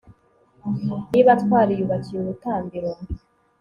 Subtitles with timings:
[1.11, 2.89] niba twariyubakiye urutambiro